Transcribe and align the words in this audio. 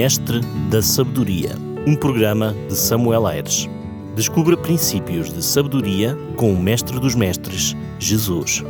Mestre 0.00 0.38
da 0.70 0.80
Sabedoria, 0.80 1.56
um 1.84 1.96
programa 1.96 2.54
de 2.68 2.76
Samuel 2.76 3.26
Aires. 3.26 3.68
Descubra 4.14 4.56
princípios 4.56 5.32
de 5.32 5.42
sabedoria 5.42 6.14
com 6.36 6.52
o 6.52 6.62
Mestre 6.62 7.00
dos 7.00 7.16
Mestres, 7.16 7.74
Jesus. 7.98 8.62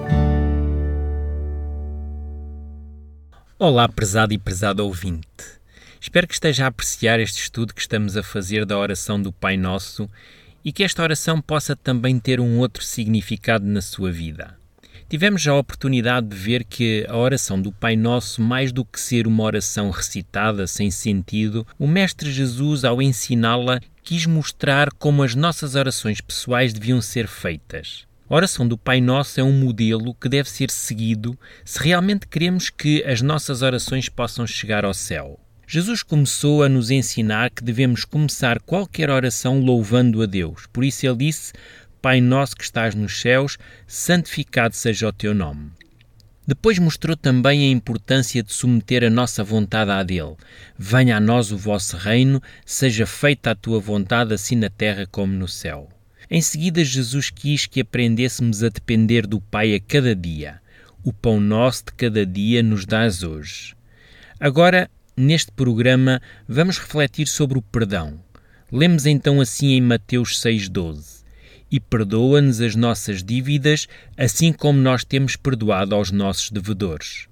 Olá, 3.59 3.87
prezado 3.91 4.33
e 4.33 4.39
prezado 4.39 4.83
ouvinte. 4.83 5.27
Espero 6.01 6.27
que 6.27 6.33
esteja 6.33 6.65
a 6.65 6.69
apreciar 6.69 7.21
este 7.21 7.43
estudo 7.43 7.75
que 7.75 7.83
estamos 7.83 8.17
a 8.17 8.23
fazer 8.23 8.65
da 8.65 8.79
oração 8.79 9.21
do 9.21 9.31
Pai 9.31 9.59
Nosso 9.59 10.09
e 10.65 10.73
que 10.73 10.83
esta 10.83 11.03
oração 11.03 11.43
possa 11.43 11.77
também 11.77 12.19
ter 12.19 12.41
um 12.41 12.57
outro 12.57 12.83
significado 12.83 13.67
na 13.67 13.83
sua 13.83 14.11
vida. 14.11 14.58
Tivemos 15.09 15.49
a 15.49 15.55
oportunidade 15.55 16.29
de 16.29 16.37
ver 16.37 16.65
que 16.65 17.07
a 17.09 17.17
oração 17.17 17.59
do 17.59 17.73
Pai 17.73 17.97
Nosso, 17.97 18.43
mais 18.43 18.73
do 18.73 18.85
que 18.85 19.01
ser 19.01 19.27
uma 19.27 19.43
oração 19.43 19.89
recitada 19.91 20.67
sem 20.67 20.91
sentido, 20.91 21.67
o 21.79 21.87
Mestre 21.87 22.31
Jesus, 22.31 22.85
ao 22.85 23.01
ensiná-la, 23.01 23.81
quis 24.03 24.27
mostrar 24.27 24.93
como 24.93 25.23
as 25.23 25.35
nossas 25.35 25.75
orações 25.75 26.21
pessoais 26.21 26.75
deviam 26.75 27.01
ser 27.01 27.27
feitas. 27.27 28.07
A 28.29 28.35
oração 28.35 28.69
do 28.69 28.77
Pai 28.77 29.01
Nosso 29.01 29.41
é 29.41 29.43
um 29.43 29.59
modelo 29.59 30.15
que 30.15 30.29
deve 30.29 30.51
ser 30.51 30.71
seguido 30.71 31.39
se 31.65 31.83
realmente 31.83 32.27
queremos 32.27 32.69
que 32.69 33.03
as 33.05 33.23
nossas 33.23 33.63
orações 33.63 34.11
possam 34.11 34.47
chegar 34.47 34.85
ao 34.85 34.93
céu. 34.93 35.41
Jesus 35.67 36.03
começou 36.03 36.63
a 36.63 36.69
nos 36.69 36.91
ensinar 36.91 37.49
que 37.49 37.65
devemos 37.65 38.05
começar 38.05 38.61
qualquer 38.61 39.09
oração 39.09 39.61
louvando 39.61 40.23
a 40.23 40.27
Deus. 40.27 40.67
Por 40.71 40.85
isso 40.85 41.07
ele 41.07 41.17
disse: 41.17 41.53
Pai 42.01 42.21
nosso 42.21 42.55
que 42.55 42.63
estás 42.63 42.95
nos 42.95 43.21
céus, 43.21 43.59
santificado 43.85 44.77
seja 44.77 45.09
o 45.09 45.13
teu 45.13 45.35
nome. 45.35 45.73
Depois 46.47 46.79
mostrou 46.79 47.17
também 47.17 47.65
a 47.65 47.71
importância 47.71 48.41
de 48.41 48.53
submeter 48.53 49.03
a 49.03 49.11
nossa 49.11 49.43
vontade 49.43 49.91
à 49.91 50.03
dele. 50.05 50.37
Venha 50.79 51.17
a 51.17 51.21
nós 51.21 51.51
o 51.51 51.59
vosso 51.59 51.97
reino, 51.97 52.41
seja 52.65 53.05
feita 53.05 53.51
a 53.51 53.55
tua 53.55 53.81
vontade, 53.81 54.33
assim 54.33 54.55
na 54.55 54.71
terra 54.71 55.07
como 55.11 55.33
no 55.33 55.49
céu. 55.49 55.89
Em 56.31 56.41
seguida, 56.41 56.85
Jesus 56.85 57.31
quis 57.31 57.67
que 57.67 57.81
aprendêssemos 57.81 58.63
a 58.63 58.69
depender 58.69 59.27
do 59.27 59.41
Pai 59.41 59.75
a 59.75 59.81
cada 59.81 60.15
dia. 60.15 60.61
O 61.03 61.13
pão 61.13 61.41
nosso 61.41 61.87
de 61.87 61.93
cada 61.95 62.25
dia 62.25 62.63
nos 62.63 62.87
dás 62.87 63.25
hoje. 63.25 63.75
Agora, 64.39 64.89
neste 65.17 65.51
programa, 65.51 66.23
vamos 66.49 66.79
refletir 66.79 67.27
sobre 67.27 67.59
o 67.59 67.63
perdão. 67.63 68.21
Lemos 68.71 69.05
então 69.05 69.41
assim 69.41 69.73
em 69.73 69.81
Mateus 69.81 70.41
6,12 70.41 71.18
e 71.71 71.79
perdoa-nos 71.79 72.61
as 72.61 72.75
nossas 72.75 73.23
dívidas, 73.23 73.87
assim 74.17 74.53
como 74.53 74.79
nós 74.79 75.05
temos 75.05 75.37
perdoado 75.37 75.95
aos 75.95 76.11
nossos 76.11 76.51
devedores. 76.51 77.27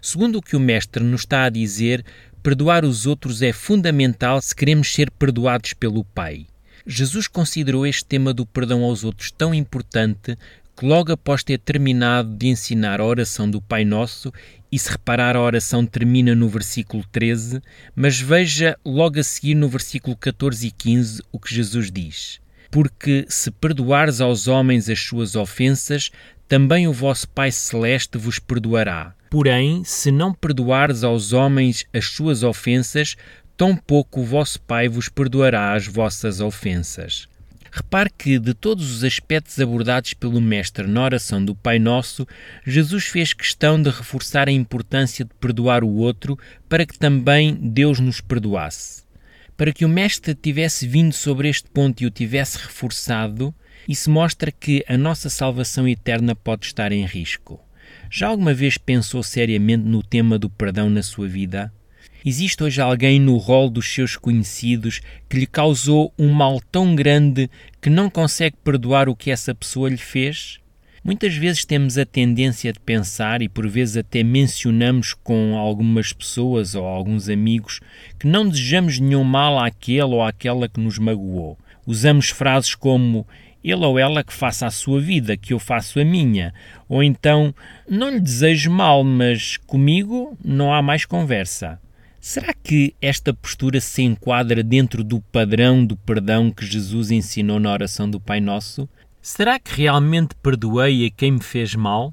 Segundo 0.00 0.36
o 0.36 0.42
que 0.42 0.56
o 0.56 0.60
Mestre 0.60 1.02
nos 1.02 1.22
está 1.22 1.44
a 1.44 1.50
dizer, 1.50 2.04
perdoar 2.42 2.84
os 2.84 3.06
outros 3.06 3.42
é 3.42 3.52
fundamental 3.52 4.40
se 4.40 4.54
queremos 4.54 4.92
ser 4.92 5.10
perdoados 5.10 5.72
pelo 5.72 6.04
Pai. 6.04 6.46
Jesus 6.86 7.26
considerou 7.26 7.86
este 7.86 8.04
tema 8.04 8.34
do 8.34 8.44
perdão 8.44 8.82
aos 8.82 9.04
outros 9.04 9.30
tão 9.30 9.54
importante 9.54 10.36
que, 10.76 10.84
logo 10.84 11.12
após 11.12 11.42
ter 11.42 11.58
terminado 11.58 12.36
de 12.36 12.48
ensinar 12.48 13.00
a 13.00 13.04
oração 13.04 13.50
do 13.50 13.62
Pai 13.62 13.84
Nosso, 13.84 14.32
e 14.70 14.78
se 14.78 14.90
reparar, 14.90 15.36
a 15.36 15.40
oração 15.40 15.86
termina 15.86 16.34
no 16.34 16.48
versículo 16.48 17.04
13, 17.12 17.62
mas 17.94 18.20
veja 18.20 18.76
logo 18.84 19.20
a 19.20 19.22
seguir 19.22 19.54
no 19.54 19.68
versículo 19.68 20.16
14 20.16 20.66
e 20.66 20.70
15 20.70 21.22
o 21.30 21.38
que 21.38 21.54
Jesus 21.54 21.92
diz 21.92 22.43
porque 22.74 23.24
se 23.28 23.52
perdoares 23.52 24.20
aos 24.20 24.48
homens 24.48 24.88
as 24.88 24.98
suas 24.98 25.36
ofensas, 25.36 26.10
também 26.48 26.88
o 26.88 26.92
vosso 26.92 27.28
Pai 27.28 27.52
Celeste 27.52 28.18
vos 28.18 28.40
perdoará. 28.40 29.14
Porém, 29.30 29.84
se 29.84 30.10
não 30.10 30.34
perdoares 30.34 31.04
aos 31.04 31.32
homens 31.32 31.86
as 31.94 32.06
suas 32.06 32.42
ofensas, 32.42 33.14
tampouco 33.56 34.22
o 34.22 34.24
vosso 34.24 34.60
Pai 34.60 34.88
vos 34.88 35.08
perdoará 35.08 35.72
as 35.72 35.86
vossas 35.86 36.40
ofensas. 36.40 37.28
Repare 37.70 38.10
que, 38.18 38.40
de 38.40 38.52
todos 38.52 38.90
os 38.90 39.04
aspectos 39.04 39.60
abordados 39.60 40.12
pelo 40.12 40.40
Mestre 40.40 40.84
na 40.88 41.04
oração 41.04 41.44
do 41.44 41.54
Pai 41.54 41.78
Nosso, 41.78 42.26
Jesus 42.66 43.04
fez 43.04 43.32
questão 43.32 43.80
de 43.80 43.88
reforçar 43.88 44.48
a 44.48 44.52
importância 44.52 45.24
de 45.24 45.30
perdoar 45.34 45.84
o 45.84 45.94
outro 45.94 46.36
para 46.68 46.84
que 46.84 46.98
também 46.98 47.54
Deus 47.54 48.00
nos 48.00 48.20
perdoasse. 48.20 49.03
Para 49.56 49.72
que 49.72 49.84
o 49.84 49.88
Mestre 49.88 50.34
tivesse 50.34 50.86
vindo 50.86 51.12
sobre 51.12 51.48
este 51.48 51.70
ponto 51.70 52.02
e 52.02 52.06
o 52.06 52.10
tivesse 52.10 52.58
reforçado, 52.58 53.54
isso 53.88 54.10
mostra 54.10 54.50
que 54.50 54.84
a 54.88 54.98
nossa 54.98 55.30
salvação 55.30 55.86
eterna 55.86 56.34
pode 56.34 56.66
estar 56.66 56.90
em 56.90 57.04
risco. 57.04 57.60
Já 58.10 58.28
alguma 58.28 58.52
vez 58.52 58.76
pensou 58.76 59.22
seriamente 59.22 59.84
no 59.84 60.02
tema 60.02 60.38
do 60.38 60.50
perdão 60.50 60.90
na 60.90 61.02
sua 61.02 61.28
vida? 61.28 61.72
Existe 62.24 62.64
hoje 62.64 62.80
alguém 62.80 63.20
no 63.20 63.36
rol 63.36 63.70
dos 63.70 63.92
seus 63.92 64.16
conhecidos 64.16 65.00
que 65.28 65.38
lhe 65.38 65.46
causou 65.46 66.12
um 66.18 66.32
mal 66.32 66.60
tão 66.72 66.94
grande 66.96 67.48
que 67.80 67.90
não 67.90 68.10
consegue 68.10 68.56
perdoar 68.64 69.08
o 69.08 69.14
que 69.14 69.30
essa 69.30 69.54
pessoa 69.54 69.88
lhe 69.88 69.98
fez? 69.98 70.58
Muitas 71.04 71.36
vezes 71.36 71.66
temos 71.66 71.98
a 71.98 72.06
tendência 72.06 72.72
de 72.72 72.80
pensar, 72.80 73.42
e 73.42 73.48
por 73.48 73.68
vezes 73.68 73.98
até 73.98 74.22
mencionamos 74.22 75.12
com 75.12 75.54
algumas 75.54 76.14
pessoas 76.14 76.74
ou 76.74 76.86
alguns 76.86 77.28
amigos, 77.28 77.80
que 78.18 78.26
não 78.26 78.48
desejamos 78.48 78.98
nenhum 78.98 79.22
mal 79.22 79.58
àquele 79.58 80.00
ou 80.04 80.22
àquela 80.22 80.66
que 80.66 80.80
nos 80.80 80.98
magoou. 80.98 81.58
Usamos 81.86 82.30
frases 82.30 82.74
como 82.74 83.26
ele 83.62 83.84
ou 83.84 83.98
ela 83.98 84.24
que 84.24 84.32
faça 84.32 84.66
a 84.66 84.70
sua 84.70 84.98
vida, 84.98 85.36
que 85.36 85.52
eu 85.52 85.58
faço 85.58 86.00
a 86.00 86.04
minha. 86.06 86.54
Ou 86.88 87.02
então, 87.02 87.54
não 87.86 88.08
lhe 88.08 88.20
desejo 88.20 88.70
mal, 88.70 89.04
mas 89.04 89.58
comigo 89.58 90.38
não 90.42 90.72
há 90.72 90.80
mais 90.80 91.04
conversa. 91.04 91.78
Será 92.18 92.54
que 92.54 92.94
esta 93.02 93.34
postura 93.34 93.78
se 93.78 94.00
enquadra 94.00 94.62
dentro 94.62 95.04
do 95.04 95.20
padrão 95.20 95.84
do 95.84 95.98
perdão 95.98 96.50
que 96.50 96.64
Jesus 96.64 97.10
ensinou 97.10 97.60
na 97.60 97.70
oração 97.70 98.08
do 98.08 98.18
Pai 98.18 98.40
Nosso? 98.40 98.88
Será 99.26 99.58
que 99.58 99.74
realmente 99.74 100.34
perdoei 100.42 101.06
a 101.06 101.10
quem 101.10 101.32
me 101.32 101.42
fez 101.42 101.74
mal? 101.74 102.12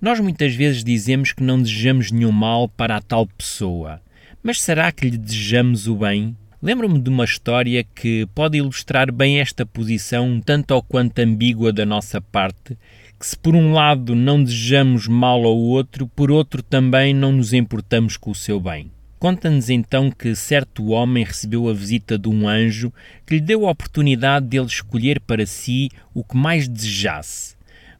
Nós 0.00 0.18
muitas 0.20 0.54
vezes 0.54 0.82
dizemos 0.82 1.30
que 1.30 1.42
não 1.42 1.60
desejamos 1.60 2.10
nenhum 2.10 2.32
mal 2.32 2.66
para 2.66 2.96
a 2.96 3.02
tal 3.02 3.26
pessoa, 3.26 4.00
mas 4.42 4.62
será 4.62 4.90
que 4.90 5.06
lhe 5.06 5.18
desejamos 5.18 5.86
o 5.86 5.96
bem? 5.96 6.34
Lembro-me 6.62 6.98
de 6.98 7.10
uma 7.10 7.26
história 7.26 7.84
que 7.84 8.26
pode 8.34 8.56
ilustrar 8.56 9.12
bem 9.12 9.38
esta 9.38 9.66
posição, 9.66 10.40
tanto 10.40 10.70
ou 10.70 10.82
quanto 10.82 11.18
ambígua 11.18 11.74
da 11.74 11.84
nossa 11.84 12.22
parte, 12.22 12.74
que 13.20 13.26
se 13.26 13.36
por 13.36 13.54
um 13.54 13.74
lado 13.74 14.14
não 14.14 14.42
desejamos 14.42 15.06
mal 15.06 15.44
ao 15.44 15.58
outro, 15.58 16.08
por 16.08 16.30
outro 16.30 16.62
também 16.62 17.12
não 17.12 17.32
nos 17.32 17.52
importamos 17.52 18.16
com 18.16 18.30
o 18.30 18.34
seu 18.34 18.58
bem. 18.58 18.90
Conta-nos 19.18 19.70
então 19.70 20.10
que 20.10 20.34
certo 20.34 20.88
homem 20.88 21.24
recebeu 21.24 21.68
a 21.68 21.72
visita 21.72 22.18
de 22.18 22.28
um 22.28 22.46
anjo 22.46 22.92
que 23.24 23.34
lhe 23.34 23.40
deu 23.40 23.66
a 23.66 23.70
oportunidade 23.70 24.46
de 24.46 24.58
ele 24.58 24.66
escolher 24.66 25.20
para 25.20 25.46
si 25.46 25.90
o 26.12 26.22
que 26.22 26.36
mais 26.36 26.68
desejasse. 26.68 27.56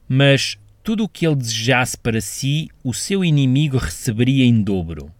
Mas 0.07 0.57
tudo 0.83 1.03
o 1.03 1.09
que 1.09 1.25
ele 1.25 1.35
desejasse 1.35 1.97
para 1.97 2.21
si, 2.21 2.69
o 2.83 2.93
seu 2.93 3.25
inimigo 3.25 3.77
receberia 3.77 4.45
em 4.45 4.61
dobro. 4.61 5.11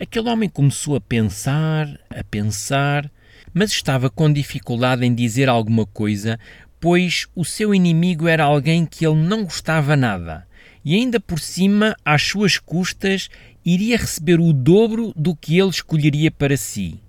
Aquele 0.00 0.28
homem 0.28 0.48
começou 0.48 0.96
a 0.96 1.00
pensar, 1.00 1.88
a 2.08 2.24
pensar, 2.24 3.10
mas 3.52 3.70
estava 3.70 4.08
com 4.08 4.32
dificuldade 4.32 5.04
em 5.04 5.14
dizer 5.14 5.48
alguma 5.48 5.84
coisa, 5.84 6.38
pois 6.80 7.26
o 7.34 7.44
seu 7.44 7.74
inimigo 7.74 8.28
era 8.28 8.44
alguém 8.44 8.86
que 8.86 9.06
ele 9.06 9.16
não 9.16 9.44
gostava 9.44 9.96
nada, 9.96 10.46
e 10.84 10.94
ainda 10.94 11.18
por 11.20 11.38
cima, 11.38 11.96
às 12.04 12.22
suas 12.22 12.58
custas, 12.58 13.28
iria 13.64 13.96
receber 13.96 14.38
o 14.38 14.52
dobro 14.52 15.12
do 15.16 15.34
que 15.34 15.58
ele 15.58 15.70
escolheria 15.70 16.30
para 16.30 16.56
si. 16.56 17.00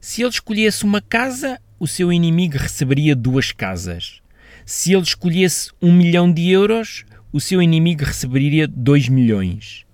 Se 0.00 0.22
ele 0.22 0.30
escolhesse 0.30 0.84
uma 0.84 1.00
casa, 1.00 1.60
o 1.80 1.86
seu 1.86 2.12
inimigo 2.12 2.58
receberia 2.58 3.16
duas 3.16 3.52
casas. 3.52 4.20
Se 4.66 4.92
ele 4.92 5.02
escolhesse 5.02 5.70
um 5.80 5.92
milhão 5.92 6.30
de 6.30 6.50
euros, 6.50 7.04
o 7.32 7.40
seu 7.40 7.62
inimigo 7.62 8.04
receberia 8.04 8.68
dois 8.68 9.08
milhões. 9.08 9.86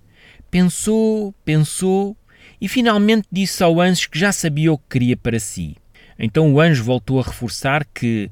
Pensou, 0.51 1.33
pensou 1.43 2.15
e 2.59 2.67
finalmente 2.67 3.27
disse 3.31 3.63
ao 3.63 3.79
anjo 3.79 4.09
que 4.09 4.19
já 4.19 4.31
sabia 4.31 4.71
o 4.71 4.77
que 4.77 4.85
queria 4.89 5.17
para 5.17 5.39
si. 5.39 5.75
Então 6.19 6.53
o 6.53 6.59
anjo 6.59 6.83
voltou 6.83 7.19
a 7.19 7.23
reforçar 7.23 7.85
que 7.85 8.29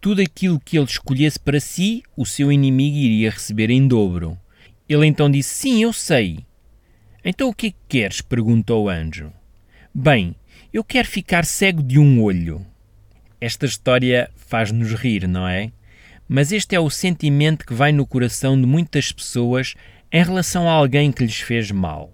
tudo 0.00 0.22
aquilo 0.22 0.60
que 0.60 0.78
ele 0.78 0.86
escolhesse 0.86 1.38
para 1.38 1.60
si, 1.60 2.02
o 2.16 2.24
seu 2.24 2.52
inimigo 2.52 2.96
iria 2.96 3.30
receber 3.30 3.70
em 3.70 3.86
dobro. 3.86 4.38
Ele 4.88 5.06
então 5.06 5.30
disse: 5.30 5.54
Sim, 5.54 5.82
eu 5.82 5.92
sei. 5.92 6.47
Então 7.24 7.48
o 7.48 7.54
que 7.54 7.72
que 7.72 7.78
queres? 7.88 8.20
perguntou 8.20 8.84
o 8.84 8.88
anjo. 8.88 9.32
Bem, 9.94 10.34
eu 10.72 10.84
quero 10.84 11.08
ficar 11.08 11.44
cego 11.44 11.82
de 11.82 11.98
um 11.98 12.22
olho. 12.22 12.64
Esta 13.40 13.66
história 13.66 14.30
faz-nos 14.36 14.92
rir, 14.92 15.26
não 15.26 15.46
é? 15.46 15.72
Mas 16.28 16.52
este 16.52 16.76
é 16.76 16.80
o 16.80 16.90
sentimento 16.90 17.66
que 17.66 17.74
vai 17.74 17.90
no 17.90 18.06
coração 18.06 18.60
de 18.60 18.66
muitas 18.66 19.10
pessoas 19.10 19.74
em 20.12 20.22
relação 20.22 20.68
a 20.68 20.72
alguém 20.72 21.10
que 21.10 21.24
lhes 21.24 21.40
fez 21.40 21.70
mal. 21.70 22.12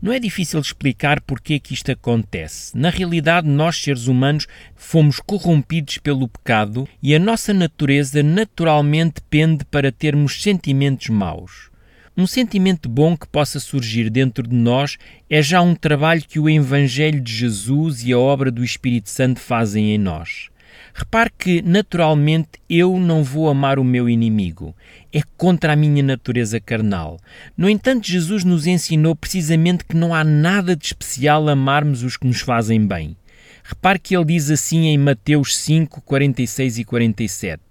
Não 0.00 0.12
é 0.12 0.18
difícil 0.18 0.60
explicar 0.60 1.20
porque 1.22 1.54
é 1.54 1.58
que 1.58 1.72
isto 1.72 1.90
acontece. 1.90 2.76
Na 2.76 2.90
realidade, 2.90 3.48
nós, 3.48 3.76
seres 3.76 4.06
humanos, 4.06 4.46
fomos 4.74 5.18
corrompidos 5.20 5.98
pelo 5.98 6.28
pecado 6.28 6.86
e 7.02 7.14
a 7.14 7.18
nossa 7.18 7.54
natureza 7.54 8.22
naturalmente 8.22 9.22
pende 9.30 9.64
para 9.64 9.90
termos 9.90 10.42
sentimentos 10.42 11.08
maus. 11.08 11.70
Um 12.18 12.26
sentimento 12.26 12.88
bom 12.88 13.14
que 13.14 13.28
possa 13.28 13.60
surgir 13.60 14.08
dentro 14.08 14.48
de 14.48 14.56
nós 14.56 14.96
é 15.28 15.42
já 15.42 15.60
um 15.60 15.74
trabalho 15.74 16.24
que 16.26 16.38
o 16.38 16.48
Evangelho 16.48 17.20
de 17.20 17.30
Jesus 17.30 18.02
e 18.02 18.10
a 18.10 18.18
obra 18.18 18.50
do 18.50 18.64
Espírito 18.64 19.10
Santo 19.10 19.38
fazem 19.38 19.94
em 19.94 19.98
nós. 19.98 20.48
Repare 20.94 21.30
que, 21.38 21.60
naturalmente, 21.60 22.52
eu 22.70 22.98
não 22.98 23.22
vou 23.22 23.50
amar 23.50 23.78
o 23.78 23.84
meu 23.84 24.08
inimigo. 24.08 24.74
É 25.12 25.20
contra 25.36 25.74
a 25.74 25.76
minha 25.76 26.02
natureza 26.02 26.58
carnal. 26.58 27.20
No 27.54 27.68
entanto, 27.68 28.10
Jesus 28.10 28.44
nos 28.44 28.66
ensinou 28.66 29.14
precisamente 29.14 29.84
que 29.84 29.94
não 29.94 30.14
há 30.14 30.24
nada 30.24 30.74
de 30.74 30.86
especial 30.86 31.46
amarmos 31.50 32.02
os 32.02 32.16
que 32.16 32.26
nos 32.26 32.40
fazem 32.40 32.86
bem. 32.86 33.14
Repare 33.62 33.98
que 33.98 34.16
ele 34.16 34.24
diz 34.24 34.50
assim 34.50 34.86
em 34.86 34.96
Mateus 34.96 35.54
5, 35.54 36.00
46 36.00 36.78
e 36.78 36.84
47. 36.84 37.65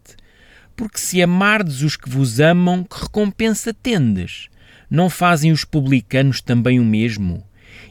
Porque 0.75 0.99
se 0.99 1.21
amardes 1.21 1.81
os 1.81 1.95
que 1.95 2.09
vos 2.09 2.39
amam, 2.39 2.83
que 2.83 3.01
recompensa 3.01 3.73
tendes? 3.73 4.49
Não 4.89 5.09
fazem 5.09 5.51
os 5.51 5.63
publicanos 5.63 6.41
também 6.41 6.79
o 6.79 6.85
mesmo? 6.85 7.43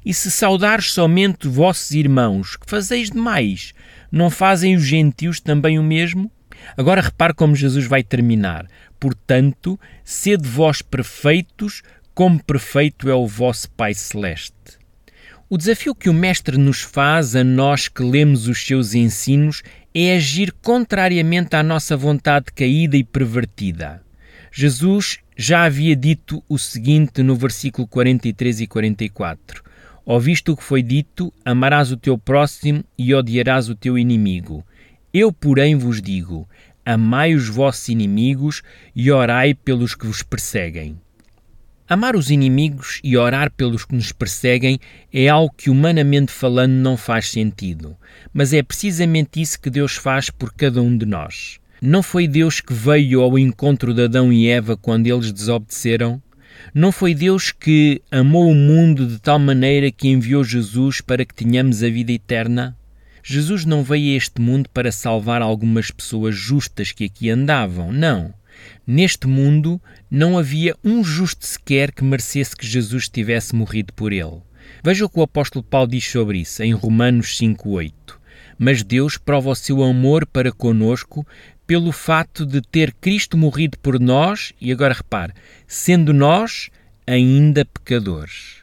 E 0.04 0.12
se 0.12 0.30
saudares 0.30 0.92
somente 0.92 1.48
vossos 1.48 1.92
irmãos, 1.92 2.56
que 2.56 2.68
fazeis 2.68 3.10
demais? 3.10 3.72
Não 4.12 4.30
fazem 4.30 4.76
os 4.76 4.84
gentios 4.84 5.40
também 5.40 5.78
o 5.78 5.82
mesmo? 5.82 6.30
Agora 6.76 7.00
repare 7.00 7.34
como 7.34 7.56
Jesus 7.56 7.86
vai 7.86 8.02
terminar. 8.02 8.66
Portanto, 9.00 9.78
sede 10.04 10.48
vós 10.48 10.82
perfeitos, 10.82 11.82
como 12.14 12.42
perfeito 12.42 13.08
é 13.08 13.14
o 13.14 13.26
vosso 13.26 13.70
Pai 13.70 13.92
Celeste. 13.94 14.54
O 15.48 15.58
desafio 15.58 15.94
que 15.94 16.08
o 16.08 16.14
Mestre 16.14 16.56
nos 16.56 16.80
faz 16.80 17.36
a 17.36 17.44
nós 17.44 17.88
que 17.88 18.02
lemos 18.02 18.48
os 18.48 18.64
seus 18.64 18.94
ensinos 18.94 19.62
é 19.94 20.16
agir 20.16 20.52
contrariamente 20.60 21.54
à 21.54 21.62
nossa 21.62 21.96
vontade 21.96 22.46
caída 22.52 22.96
e 22.96 23.04
pervertida. 23.04 24.02
Jesus 24.50 25.18
já 25.36 25.62
havia 25.62 25.94
dito 25.94 26.42
o 26.48 26.58
seguinte 26.58 27.22
no 27.22 27.36
versículo 27.36 27.86
43 27.86 28.62
e 28.62 28.66
44: 28.66 29.62
Ouviste 30.04 30.50
o 30.50 30.56
que 30.56 30.64
foi 30.64 30.82
dito: 30.82 31.32
amarás 31.44 31.92
o 31.92 31.96
teu 31.96 32.18
próximo 32.18 32.82
e 32.98 33.14
odiarás 33.14 33.68
o 33.68 33.76
teu 33.76 33.96
inimigo. 33.96 34.66
Eu, 35.12 35.32
porém, 35.32 35.76
vos 35.76 36.02
digo: 36.02 36.48
amai 36.84 37.32
os 37.32 37.48
vossos 37.48 37.88
inimigos 37.88 38.62
e 38.96 39.12
orai 39.12 39.54
pelos 39.54 39.94
que 39.94 40.06
vos 40.06 40.24
perseguem. 40.24 40.98
Amar 41.86 42.16
os 42.16 42.30
inimigos 42.30 42.98
e 43.04 43.14
orar 43.14 43.50
pelos 43.50 43.84
que 43.84 43.94
nos 43.94 44.10
perseguem 44.10 44.80
é 45.12 45.28
algo 45.28 45.54
que, 45.54 45.68
humanamente 45.68 46.32
falando, 46.32 46.72
não 46.72 46.96
faz 46.96 47.30
sentido, 47.30 47.94
mas 48.32 48.54
é 48.54 48.62
precisamente 48.62 49.38
isso 49.42 49.60
que 49.60 49.68
Deus 49.68 49.94
faz 49.94 50.30
por 50.30 50.54
cada 50.54 50.80
um 50.80 50.96
de 50.96 51.04
nós. 51.04 51.58
Não 51.82 52.02
foi 52.02 52.26
Deus 52.26 52.62
que 52.62 52.72
veio 52.72 53.20
ao 53.20 53.38
encontro 53.38 53.92
de 53.92 54.04
Adão 54.04 54.32
e 54.32 54.48
Eva 54.48 54.78
quando 54.78 55.06
eles 55.06 55.30
desobedeceram? 55.30 56.22
Não 56.72 56.90
foi 56.90 57.14
Deus 57.14 57.52
que 57.52 58.00
amou 58.10 58.50
o 58.50 58.54
mundo 58.54 59.06
de 59.06 59.18
tal 59.18 59.38
maneira 59.38 59.90
que 59.90 60.08
enviou 60.08 60.42
Jesus 60.42 61.02
para 61.02 61.22
que 61.22 61.34
tenhamos 61.34 61.82
a 61.82 61.90
vida 61.90 62.12
eterna? 62.12 62.74
Jesus 63.22 63.66
não 63.66 63.82
veio 63.82 64.14
a 64.14 64.16
este 64.16 64.40
mundo 64.40 64.70
para 64.72 64.90
salvar 64.90 65.42
algumas 65.42 65.90
pessoas 65.90 66.34
justas 66.34 66.92
que 66.92 67.04
aqui 67.04 67.28
andavam, 67.28 67.92
não. 67.92 68.32
Neste 68.86 69.26
mundo 69.26 69.80
não 70.14 70.38
havia 70.38 70.76
um 70.84 71.02
justo 71.02 71.44
sequer 71.44 71.90
que 71.90 72.04
merecesse 72.04 72.56
que 72.56 72.64
Jesus 72.64 73.08
tivesse 73.08 73.52
morrido 73.52 73.92
por 73.94 74.12
ele. 74.12 74.42
Veja 74.84 75.04
o 75.04 75.08
que 75.08 75.18
o 75.18 75.22
apóstolo 75.22 75.64
Paulo 75.64 75.88
diz 75.88 76.08
sobre 76.08 76.38
isso 76.38 76.62
em 76.62 76.72
Romanos 76.72 77.36
5:8. 77.36 78.20
Mas 78.56 78.84
Deus 78.84 79.16
prova 79.18 79.50
o 79.50 79.54
seu 79.56 79.82
amor 79.82 80.24
para 80.24 80.52
conosco 80.52 81.26
pelo 81.66 81.90
fato 81.90 82.46
de 82.46 82.60
ter 82.60 82.92
Cristo 82.92 83.36
morrido 83.36 83.76
por 83.78 83.98
nós, 83.98 84.52
e 84.60 84.70
agora 84.70 84.94
repare, 84.94 85.32
sendo 85.66 86.12
nós 86.12 86.70
ainda 87.04 87.64
pecadores. 87.64 88.58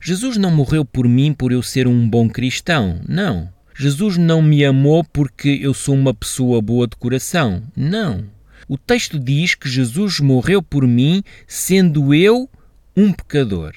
Jesus 0.00 0.38
não 0.38 0.50
morreu 0.50 0.86
por 0.86 1.06
mim 1.06 1.34
por 1.34 1.52
eu 1.52 1.62
ser 1.62 1.86
um 1.86 2.08
bom 2.08 2.30
cristão, 2.30 2.98
não. 3.06 3.52
Jesus 3.76 4.16
não 4.16 4.40
me 4.40 4.64
amou 4.64 5.04
porque 5.04 5.58
eu 5.60 5.74
sou 5.74 5.94
uma 5.94 6.14
pessoa 6.14 6.62
boa 6.62 6.86
de 6.86 6.96
coração, 6.96 7.62
não. 7.76 8.37
O 8.68 8.76
texto 8.76 9.18
diz 9.18 9.54
que 9.54 9.66
Jesus 9.66 10.20
morreu 10.20 10.62
por 10.62 10.86
mim, 10.86 11.22
sendo 11.46 12.12
eu 12.12 12.50
um 12.94 13.14
pecador. 13.14 13.72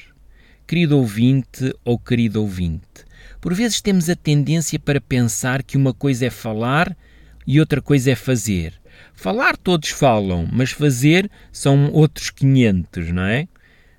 Querido 0.67 0.97
ouvinte 0.97 1.73
ou 1.85 1.97
querido 1.97 2.41
ouvinte, 2.41 3.05
por 3.39 3.53
vezes 3.53 3.79
temos 3.79 4.09
a 4.09 4.17
tendência 4.17 4.77
para 4.77 4.99
pensar 4.99 5.63
que 5.63 5.77
uma 5.77 5.93
coisa 5.93 6.25
é 6.25 6.29
falar 6.29 6.95
e 7.47 7.57
outra 7.57 7.81
coisa 7.81 8.11
é 8.11 8.15
fazer. 8.15 8.73
Falar 9.13 9.55
todos 9.55 9.89
falam, 9.89 10.45
mas 10.51 10.71
fazer 10.71 11.31
são 11.53 11.89
outros 11.93 12.29
500, 12.29 13.13
não 13.13 13.23
é? 13.23 13.47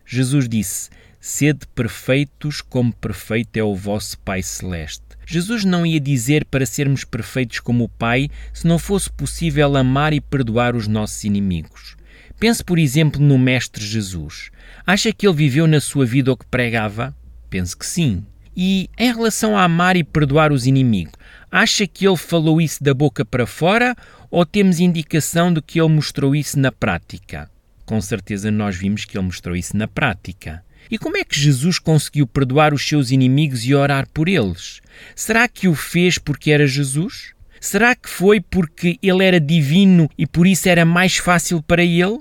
Jesus 0.05 0.47
disse: 0.47 0.91
Sede 1.25 1.69
perfeitos 1.73 2.61
como 2.61 2.93
perfeito 2.93 3.57
é 3.57 3.63
o 3.63 3.77
vosso 3.77 4.19
Pai 4.19 4.43
Celeste. 4.43 5.05
Jesus 5.25 5.65
não 5.65 5.87
ia 5.87 6.01
dizer 6.01 6.45
para 6.45 6.67
sermos 6.67 7.05
perfeitos 7.05 7.61
como 7.61 7.85
o 7.85 7.89
Pai 7.89 8.29
se 8.53 8.67
não 8.67 8.77
fosse 8.77 9.09
possível 9.09 9.77
amar 9.77 10.13
e 10.13 10.21
perdoar 10.21 10.75
os 10.75 10.89
nossos 10.89 11.23
inimigos. 11.23 11.95
Pense, 12.41 12.65
por 12.65 12.77
exemplo, 12.77 13.21
no 13.21 13.39
Mestre 13.39 13.87
Jesus. 13.87 14.51
Acha 14.85 15.13
que 15.13 15.25
ele 15.25 15.37
viveu 15.37 15.69
na 15.69 15.81
sua 15.81 16.05
vida 16.05 16.33
o 16.33 16.37
que 16.37 16.45
pregava? 16.47 17.15
Penso 17.49 17.79
que 17.79 17.87
sim. 17.87 18.27
E 18.57 18.91
em 18.99 19.15
relação 19.15 19.57
a 19.57 19.63
amar 19.63 19.97
e 19.97 20.03
perdoar 20.03 20.51
os 20.51 20.67
inimigos, 20.67 21.15
acha 21.49 21.87
que 21.87 22.05
ele 22.05 22.17
falou 22.17 22.61
isso 22.61 22.83
da 22.83 22.93
boca 22.93 23.25
para 23.25 23.47
fora 23.47 23.95
ou 24.29 24.45
temos 24.45 24.81
indicação 24.81 25.55
de 25.55 25.63
que 25.63 25.81
ele 25.81 25.95
mostrou 25.95 26.35
isso 26.35 26.59
na 26.59 26.73
prática? 26.73 27.49
Com 27.87 28.01
certeza 28.01 28.51
nós 28.51 28.75
vimos 28.75 29.05
que 29.05 29.17
ele 29.17 29.27
mostrou 29.27 29.55
isso 29.55 29.77
na 29.77 29.87
prática. 29.87 30.65
E 30.91 30.99
como 30.99 31.17
é 31.17 31.25
que 31.25 31.39
Jesus 31.39 31.79
conseguiu 31.79 32.27
perdoar 32.27 32.75
os 32.75 32.87
seus 32.87 33.11
inimigos 33.11 33.65
e 33.65 33.75
orar 33.75 34.07
por 34.13 34.29
eles? 34.29 34.81
Será 35.15 35.49
que 35.49 35.69
o 35.69 35.75
fez 35.75 36.19
porque 36.19 36.51
era 36.51 36.67
Jesus? 36.67 37.33
Será 37.61 37.95
que 37.95 38.09
foi 38.09 38.41
porque 38.41 38.99
ele 39.03 39.25
era 39.25 39.41
divino 39.41 40.11
e 40.19 40.27
por 40.27 40.47
isso 40.47 40.69
era 40.69 40.85
mais 40.85 41.17
fácil 41.17 41.63
para 41.63 41.85
ele? 41.85 42.19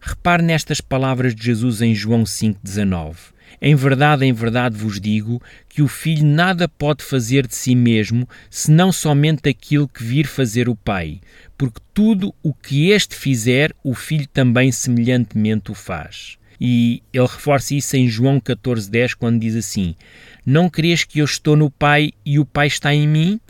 Repare 0.00 0.42
nestas 0.42 0.80
palavras 0.80 1.34
de 1.34 1.44
Jesus 1.44 1.80
em 1.80 1.94
João 1.94 2.24
5,19. 2.24 3.16
Em 3.60 3.74
verdade, 3.74 4.24
em 4.24 4.32
verdade 4.32 4.76
vos 4.76 5.00
digo 5.00 5.42
que 5.68 5.82
o 5.82 5.88
Filho 5.88 6.24
nada 6.24 6.68
pode 6.68 7.02
fazer 7.02 7.46
de 7.46 7.56
si 7.56 7.74
mesmo, 7.74 8.28
senão 8.48 8.92
somente 8.92 9.48
aquilo 9.48 9.88
que 9.88 10.04
vir 10.04 10.26
fazer 10.26 10.68
o 10.68 10.76
Pai, 10.76 11.20
porque 11.56 11.80
tudo 11.92 12.34
o 12.42 12.54
que 12.54 12.90
este 12.90 13.16
fizer, 13.16 13.74
o 13.82 13.94
Filho 13.94 14.28
também 14.28 14.70
semelhantemente 14.70 15.72
o 15.72 15.74
faz. 15.74 16.37
E 16.60 17.02
ele 17.12 17.26
reforça 17.26 17.74
isso 17.74 17.96
em 17.96 18.08
João 18.08 18.40
14,10, 18.40 19.14
quando 19.14 19.40
diz 19.40 19.54
assim: 19.54 19.94
Não 20.44 20.68
crês 20.68 21.04
que 21.04 21.20
eu 21.20 21.24
estou 21.24 21.56
no 21.56 21.70
Pai 21.70 22.12
e 22.24 22.38
o 22.38 22.44
Pai 22.44 22.66
está 22.66 22.94
em 22.94 23.06
mim? 23.06 23.40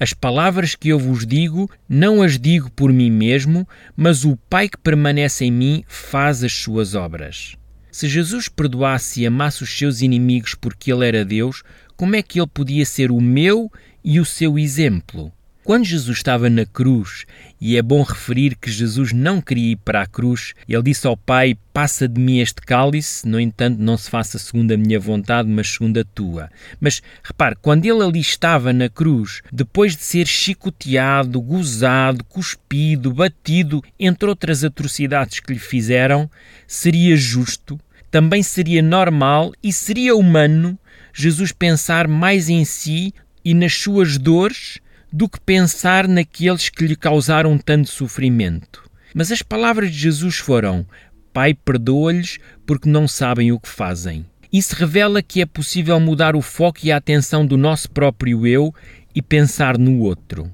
As 0.00 0.12
palavras 0.12 0.76
que 0.76 0.90
eu 0.90 0.98
vos 0.98 1.26
digo, 1.26 1.68
não 1.88 2.22
as 2.22 2.38
digo 2.38 2.70
por 2.70 2.92
mim 2.92 3.10
mesmo, 3.10 3.66
mas 3.96 4.24
o 4.24 4.36
Pai 4.48 4.68
que 4.68 4.78
permanece 4.78 5.44
em 5.44 5.50
mim 5.50 5.84
faz 5.88 6.44
as 6.44 6.52
suas 6.52 6.94
obras. 6.94 7.56
Se 7.90 8.08
Jesus 8.08 8.48
perdoasse 8.48 9.22
e 9.22 9.26
amasse 9.26 9.64
os 9.64 9.76
seus 9.76 10.00
inimigos 10.00 10.54
porque 10.54 10.92
ele 10.92 11.04
era 11.04 11.24
Deus, 11.24 11.64
como 11.96 12.14
é 12.14 12.22
que 12.22 12.38
ele 12.38 12.46
podia 12.46 12.86
ser 12.86 13.10
o 13.10 13.20
meu 13.20 13.72
e 14.04 14.20
o 14.20 14.24
seu 14.24 14.56
exemplo? 14.56 15.32
Quando 15.68 15.84
Jesus 15.84 16.16
estava 16.16 16.48
na 16.48 16.64
cruz, 16.64 17.26
e 17.60 17.76
é 17.76 17.82
bom 17.82 18.02
referir 18.02 18.56
que 18.56 18.70
Jesus 18.70 19.12
não 19.12 19.38
queria 19.38 19.72
ir 19.72 19.76
para 19.76 20.00
a 20.00 20.06
cruz, 20.06 20.54
ele 20.66 20.84
disse 20.84 21.06
ao 21.06 21.14
Pai: 21.14 21.58
Passa 21.74 22.08
de 22.08 22.18
mim 22.18 22.38
este 22.38 22.62
cálice, 22.62 23.28
no 23.28 23.38
entanto, 23.38 23.78
não 23.78 23.98
se 23.98 24.08
faça 24.08 24.38
segundo 24.38 24.72
a 24.72 24.78
minha 24.78 24.98
vontade, 24.98 25.46
mas 25.46 25.68
segundo 25.68 26.00
a 26.00 26.04
tua. 26.04 26.48
Mas 26.80 27.02
repare, 27.22 27.54
quando 27.60 27.84
ele 27.84 28.02
ali 28.02 28.18
estava 28.18 28.72
na 28.72 28.88
cruz, 28.88 29.42
depois 29.52 29.94
de 29.94 30.00
ser 30.00 30.26
chicoteado, 30.26 31.38
gozado, 31.38 32.24
cuspido, 32.24 33.12
batido, 33.12 33.84
entre 34.00 34.26
outras 34.26 34.64
atrocidades 34.64 35.38
que 35.38 35.52
lhe 35.52 35.58
fizeram, 35.58 36.30
seria 36.66 37.14
justo, 37.14 37.78
também 38.10 38.42
seria 38.42 38.80
normal 38.80 39.52
e 39.62 39.70
seria 39.70 40.16
humano 40.16 40.78
Jesus 41.12 41.52
pensar 41.52 42.08
mais 42.08 42.48
em 42.48 42.64
si 42.64 43.12
e 43.44 43.52
nas 43.52 43.74
suas 43.74 44.16
dores 44.16 44.80
do 45.12 45.28
que 45.28 45.40
pensar 45.40 46.06
naqueles 46.06 46.68
que 46.68 46.86
lhe 46.86 46.96
causaram 46.96 47.56
tanto 47.58 47.88
sofrimento. 47.88 48.82
Mas 49.14 49.32
as 49.32 49.42
palavras 49.42 49.90
de 49.90 49.98
Jesus 49.98 50.36
foram: 50.36 50.86
Pai, 51.32 51.54
perdoa-lhes 51.54 52.38
porque 52.66 52.88
não 52.88 53.08
sabem 53.08 53.52
o 53.52 53.60
que 53.60 53.68
fazem. 53.68 54.26
Isso 54.52 54.74
revela 54.74 55.22
que 55.22 55.42
é 55.42 55.46
possível 55.46 56.00
mudar 56.00 56.34
o 56.34 56.40
foco 56.42 56.80
e 56.82 56.90
a 56.90 56.96
atenção 56.96 57.46
do 57.46 57.56
nosso 57.56 57.90
próprio 57.90 58.46
eu 58.46 58.74
e 59.14 59.20
pensar 59.20 59.76
no 59.76 60.00
outro. 60.00 60.50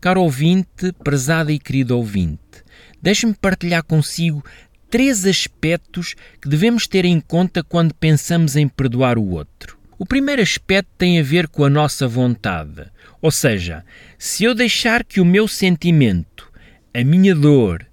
Caro 0.00 0.22
ouvinte, 0.22 0.92
prezada 1.04 1.52
e 1.52 1.58
querido 1.58 1.96
ouvinte, 1.96 2.64
deixe-me 3.00 3.34
partilhar 3.34 3.82
consigo 3.82 4.44
três 4.90 5.24
aspectos 5.24 6.14
que 6.40 6.48
devemos 6.48 6.86
ter 6.86 7.04
em 7.04 7.20
conta 7.20 7.62
quando 7.62 7.94
pensamos 7.94 8.56
em 8.56 8.66
perdoar 8.66 9.16
o 9.18 9.30
outro. 9.30 9.79
O 10.00 10.06
primeiro 10.06 10.40
aspecto 10.40 10.88
tem 10.96 11.20
a 11.20 11.22
ver 11.22 11.46
com 11.46 11.62
a 11.62 11.68
nossa 11.68 12.08
vontade. 12.08 12.86
Ou 13.20 13.30
seja, 13.30 13.84
se 14.16 14.44
eu 14.44 14.54
deixar 14.54 15.04
que 15.04 15.20
o 15.20 15.26
meu 15.26 15.46
sentimento, 15.46 16.50
a 16.94 17.04
minha 17.04 17.34
dor, 17.34 17.86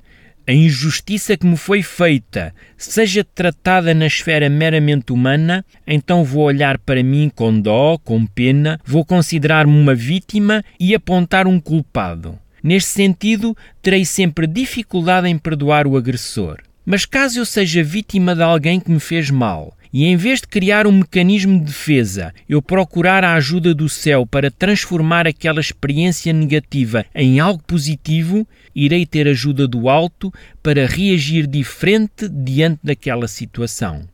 a 0.47 0.53
injustiça 0.53 1.35
que 1.35 1.45
me 1.45 1.57
foi 1.57 1.83
feita 1.83 2.55
seja 2.77 3.25
tratada 3.25 3.93
na 3.93 4.07
esfera 4.07 4.49
meramente 4.49 5.11
humana, 5.11 5.65
então 5.85 6.23
vou 6.23 6.43
olhar 6.43 6.77
para 6.77 7.03
mim 7.03 7.29
com 7.35 7.59
dó, 7.59 7.97
com 7.97 8.25
pena, 8.25 8.79
vou 8.85 9.03
considerar-me 9.03 9.77
uma 9.77 9.93
vítima 9.93 10.63
e 10.79 10.95
apontar 10.95 11.45
um 11.45 11.59
culpado. 11.59 12.39
Neste 12.63 12.91
sentido, 12.91 13.53
terei 13.81 14.05
sempre 14.05 14.47
dificuldade 14.47 15.27
em 15.27 15.37
perdoar 15.37 15.85
o 15.85 15.97
agressor. 15.97 16.59
Mas 16.85 17.05
caso 17.05 17.39
eu 17.39 17.45
seja 17.45 17.83
vítima 17.83 18.33
de 18.33 18.43
alguém 18.43 18.79
que 18.79 18.89
me 18.89 18.99
fez 19.01 19.29
mal, 19.29 19.76
e 19.91 20.05
em 20.05 20.15
vez 20.15 20.41
de 20.41 20.47
criar 20.47 20.85
um 20.87 20.91
mecanismo 20.91 21.59
de 21.59 21.65
defesa, 21.65 22.33
eu 22.47 22.61
procurar 22.61 23.23
a 23.23 23.33
ajuda 23.35 23.73
do 23.73 23.87
céu 23.87 24.25
para 24.25 24.51
transformar 24.51 25.27
aquela 25.27 25.61
experiência 25.61 26.33
negativa 26.33 27.05
em 27.13 27.39
algo 27.39 27.63
positivo, 27.63 28.47
irei 28.75 29.05
ter 29.05 29.27
ajuda 29.27 29.67
do 29.67 29.89
alto 29.89 30.33
para 30.61 30.85
reagir 30.85 31.47
diferente 31.47 32.27
diante 32.29 32.79
daquela 32.83 33.27
situação. 33.27 34.07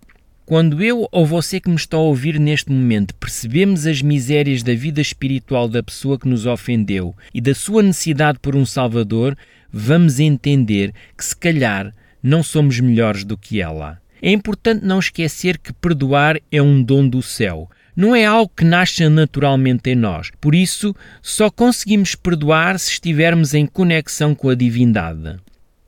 Quando 0.45 0.83
eu 0.83 1.07
ou 1.09 1.25
você 1.25 1.59
que 1.59 1.69
me 1.69 1.77
está 1.77 1.95
a 1.95 2.01
ouvir 2.01 2.37
neste 2.37 2.69
momento 2.69 3.15
percebemos 3.15 3.87
as 3.87 4.01
misérias 4.01 4.61
da 4.61 4.73
vida 4.73 4.99
espiritual 4.99 5.69
da 5.69 5.81
pessoa 5.81 6.19
que 6.19 6.27
nos 6.27 6.45
ofendeu 6.45 7.15
e 7.33 7.39
da 7.39 7.55
sua 7.55 7.81
necessidade 7.81 8.39
por 8.39 8.53
um 8.53 8.65
Salvador, 8.65 9.37
vamos 9.71 10.19
entender 10.19 10.93
que 11.17 11.23
se 11.23 11.35
calhar 11.35 11.95
não 12.21 12.43
somos 12.43 12.79
melhores 12.81 13.23
do 13.23 13.37
que 13.37 13.61
ela. 13.61 14.02
É 14.25 14.31
importante 14.31 14.85
não 14.85 14.99
esquecer 14.99 15.57
que 15.57 15.73
perdoar 15.73 16.39
é 16.49 16.61
um 16.61 16.81
dom 16.81 17.05
do 17.05 17.21
céu. 17.21 17.69
Não 17.93 18.15
é 18.15 18.23
algo 18.23 18.49
que 18.55 18.63
nasce 18.63 19.09
naturalmente 19.09 19.89
em 19.89 19.95
nós. 19.95 20.31
Por 20.39 20.55
isso, 20.55 20.95
só 21.21 21.49
conseguimos 21.49 22.15
perdoar 22.15 22.79
se 22.79 22.91
estivermos 22.91 23.53
em 23.53 23.65
conexão 23.65 24.33
com 24.33 24.47
a 24.47 24.55
divindade. 24.55 25.35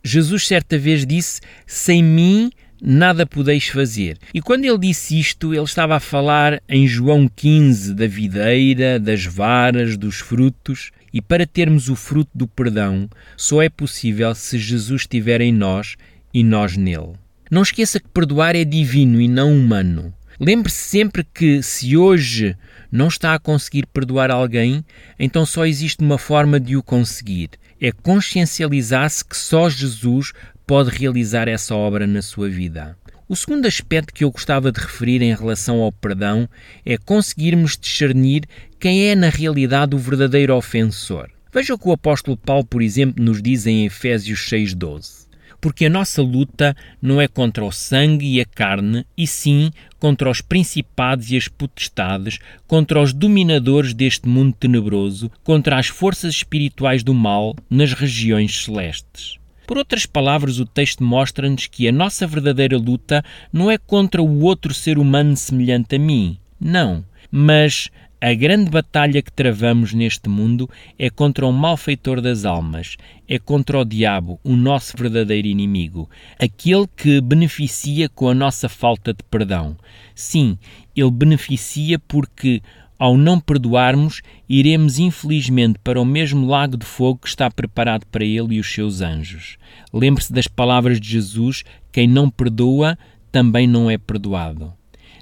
Jesus 0.03 0.45
certa 0.47 0.77
vez 0.77 1.05
disse: 1.05 1.39
Sem 1.65 2.03
mim 2.03 2.51
nada 2.81 3.25
podeis 3.25 3.69
fazer. 3.69 4.17
E 4.33 4.41
quando 4.41 4.65
ele 4.65 4.79
disse 4.79 5.17
isto, 5.17 5.53
ele 5.53 5.63
estava 5.63 5.95
a 5.95 6.01
falar 6.01 6.61
em 6.67 6.85
João 6.85 7.31
15 7.33 7.93
da 7.93 8.05
videira, 8.05 8.99
das 8.99 9.25
varas, 9.25 9.95
dos 9.95 10.17
frutos. 10.17 10.91
E 11.13 11.21
para 11.21 11.47
termos 11.47 11.87
o 11.87 11.95
fruto 11.95 12.31
do 12.35 12.45
perdão, 12.45 13.09
só 13.37 13.61
é 13.61 13.69
possível 13.69 14.35
se 14.35 14.59
Jesus 14.59 15.03
estiver 15.03 15.39
em 15.39 15.53
nós 15.53 15.95
e 16.33 16.43
nós 16.43 16.75
nele. 16.75 17.13
Não 17.49 17.61
esqueça 17.61 17.99
que 17.99 18.07
perdoar 18.09 18.55
é 18.55 18.65
divino 18.65 19.21
e 19.21 19.27
não 19.27 19.53
humano. 19.53 20.11
Lembre-se 20.39 20.77
sempre 20.77 21.23
que, 21.23 21.61
se 21.61 21.95
hoje 21.95 22.57
não 22.91 23.07
está 23.07 23.35
a 23.35 23.39
conseguir 23.39 23.85
perdoar 23.85 24.31
alguém, 24.31 24.83
então 25.19 25.45
só 25.45 25.65
existe 25.65 26.03
uma 26.03 26.17
forma 26.17 26.59
de 26.59 26.75
o 26.75 26.81
conseguir: 26.81 27.51
é 27.79 27.91
consciencializar-se 27.91 29.23
que 29.23 29.37
só 29.37 29.69
Jesus 29.69 30.33
pode 30.65 30.89
realizar 30.89 31.47
essa 31.47 31.75
obra 31.75 32.07
na 32.07 32.21
sua 32.21 32.49
vida. 32.49 32.97
O 33.29 33.35
segundo 33.35 33.67
aspecto 33.67 34.13
que 34.13 34.23
eu 34.23 34.31
gostava 34.31 34.71
de 34.71 34.79
referir 34.79 35.21
em 35.21 35.33
relação 35.35 35.81
ao 35.81 35.91
perdão 35.91 36.49
é 36.85 36.97
conseguirmos 36.97 37.77
discernir 37.77 38.43
quem 38.79 39.07
é 39.07 39.15
na 39.15 39.29
realidade 39.29 39.95
o 39.95 39.99
verdadeiro 39.99 40.55
ofensor. 40.55 41.29
Veja 41.53 41.75
o 41.75 41.79
que 41.79 41.87
o 41.87 41.93
apóstolo 41.93 42.35
Paulo, 42.35 42.65
por 42.65 42.81
exemplo, 42.81 43.23
nos 43.23 43.41
diz 43.41 43.65
em 43.65 43.85
Efésios 43.85 44.39
6,12 44.51 45.24
porque 45.65 45.87
a 45.87 45.89
nossa 45.89 46.21
luta 46.21 46.77
não 47.01 47.19
é 47.19 47.27
contra 47.27 47.65
o 47.65 47.71
sangue 47.71 48.35
e 48.35 48.39
a 48.39 48.45
carne, 48.45 49.03
e 49.17 49.25
sim 49.25 49.71
contra 49.97 50.29
os 50.29 50.39
principados 50.39 51.31
e 51.31 51.37
as 51.37 51.47
potestades, 51.47 52.37
contra 52.67 53.01
os 53.01 53.11
dominadores 53.11 53.91
deste 53.91 54.29
mundo 54.29 54.55
tenebroso, 54.59 55.31
contra 55.43 55.79
as 55.79 55.87
forças 55.87 56.35
espirituais 56.35 57.01
do 57.03 57.15
mal 57.15 57.55
nas 57.67 57.93
regiões 57.93 58.63
celestes. 58.63 59.39
Por 59.65 59.79
outras 59.79 60.05
palavras, 60.05 60.59
o 60.59 60.67
texto 60.67 61.03
mostra-nos 61.03 61.65
que 61.65 61.87
a 61.87 61.91
nossa 61.91 62.27
verdadeira 62.27 62.77
luta 62.77 63.25
não 63.51 63.71
é 63.71 63.79
contra 63.79 64.21
o 64.21 64.43
outro 64.43 64.71
ser 64.71 64.99
humano 64.99 65.35
semelhante 65.35 65.95
a 65.95 65.99
mim, 65.99 66.37
não, 66.59 67.03
mas 67.31 67.89
a 68.25 68.33
grande 68.33 68.71
batalha 68.71 69.21
que 69.21 69.31
travamos 69.31 69.93
neste 69.93 70.27
mundo 70.27 70.67
é 70.97 71.11
contra 71.11 71.45
o 71.45 71.53
malfeitor 71.53 72.19
das 72.21 72.43
almas, 72.43 72.97
é 73.29 73.37
contra 73.37 73.77
o 73.77 73.85
diabo, 73.85 74.39
o 74.43 74.55
nosso 74.55 74.97
verdadeiro 74.97 75.47
inimigo, 75.47 76.09
aquele 76.39 76.87
que 76.97 77.21
beneficia 77.21 78.09
com 78.09 78.27
a 78.27 78.33
nossa 78.33 78.67
falta 78.67 79.13
de 79.13 79.21
perdão. 79.29 79.77
Sim, 80.15 80.57
ele 80.95 81.11
beneficia 81.11 81.99
porque, 81.99 82.63
ao 82.97 83.15
não 83.15 83.39
perdoarmos, 83.39 84.23
iremos 84.49 84.97
infelizmente 84.97 85.77
para 85.83 86.01
o 86.01 86.05
mesmo 86.05 86.47
lago 86.47 86.77
de 86.77 86.85
fogo 86.87 87.19
que 87.19 87.27
está 87.27 87.51
preparado 87.51 88.07
para 88.07 88.25
ele 88.25 88.55
e 88.55 88.59
os 88.59 88.73
seus 88.73 89.01
anjos. 89.01 89.59
Lembre-se 89.93 90.33
das 90.33 90.47
palavras 90.47 90.99
de 90.99 91.07
Jesus: 91.07 91.63
quem 91.91 92.07
não 92.07 92.31
perdoa 92.31 92.97
também 93.31 93.67
não 93.67 93.87
é 93.87 93.99
perdoado. 93.99 94.73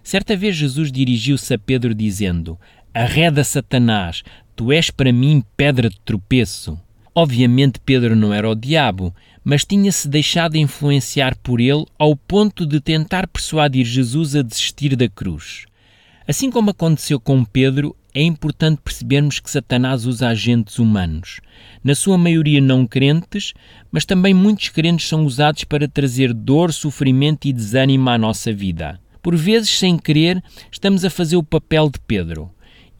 Certa 0.03 0.35
vez 0.35 0.57
Jesus 0.57 0.91
dirigiu-se 0.91 1.53
a 1.53 1.57
Pedro 1.57 1.95
dizendo: 1.95 2.59
Arreda 2.95 3.43
Satanás, 3.43 4.23
tu 4.55 4.71
és 4.71 4.91
para 4.91 5.11
mim 5.11 5.43
pedra 5.57 5.89
de 5.89 5.99
tropeço. 6.01 6.79
Obviamente 7.15 7.79
Pedro 7.79 8.15
não 8.15 8.31
era 8.31 8.47
o 8.47 8.53
diabo, 8.53 9.11
mas 9.43 9.65
tinha-se 9.65 10.07
deixado 10.07 10.57
influenciar 10.57 11.35
por 11.37 11.59
ele 11.59 11.87
ao 11.97 12.15
ponto 12.15 12.67
de 12.67 12.79
tentar 12.79 13.25
persuadir 13.25 13.83
Jesus 13.83 14.35
a 14.35 14.43
desistir 14.43 14.95
da 14.95 15.09
cruz. 15.09 15.65
Assim 16.27 16.51
como 16.51 16.69
aconteceu 16.69 17.19
com 17.19 17.43
Pedro, 17.43 17.95
é 18.13 18.21
importante 18.21 18.79
percebermos 18.83 19.39
que 19.39 19.49
Satanás 19.49 20.05
usa 20.05 20.27
agentes 20.27 20.77
humanos, 20.77 21.41
na 21.83 21.95
sua 21.95 22.15
maioria 22.15 22.61
não 22.61 22.85
crentes, 22.85 23.55
mas 23.91 24.05
também 24.05 24.35
muitos 24.35 24.69
crentes 24.69 25.07
são 25.07 25.25
usados 25.25 25.63
para 25.63 25.87
trazer 25.87 26.31
dor, 26.31 26.71
sofrimento 26.71 27.47
e 27.47 27.53
desânimo 27.53 28.11
à 28.11 28.19
nossa 28.19 28.53
vida. 28.53 28.99
Por 29.19 29.35
vezes, 29.35 29.79
sem 29.79 29.97
querer, 29.97 30.43
estamos 30.71 31.03
a 31.03 31.09
fazer 31.09 31.37
o 31.37 31.43
papel 31.43 31.89
de 31.89 31.97
Pedro 32.05 32.51